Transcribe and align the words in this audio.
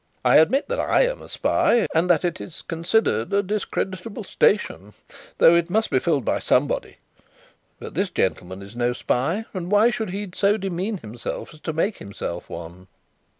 I 0.25 0.37
admit 0.37 0.67
that 0.67 0.79
I 0.79 1.01
am 1.03 1.21
a 1.21 1.29
spy, 1.29 1.85
and 1.93 2.09
that 2.09 2.25
it 2.25 2.41
is 2.41 2.63
considered 2.63 3.31
a 3.31 3.43
discreditable 3.43 4.23
station 4.23 4.95
though 5.37 5.53
it 5.55 5.69
must 5.69 5.91
be 5.91 5.99
filled 5.99 6.25
by 6.25 6.39
somebody; 6.39 6.97
but 7.79 7.93
this 7.93 8.09
gentleman 8.09 8.63
is 8.63 8.75
no 8.75 8.93
spy, 8.93 9.45
and 9.53 9.71
why 9.71 9.91
should 9.91 10.09
he 10.09 10.27
so 10.33 10.57
demean 10.57 10.97
himself 10.97 11.53
as 11.53 11.59
to 11.59 11.73
make 11.73 11.99
himself 11.99 12.49
one?" 12.49 12.87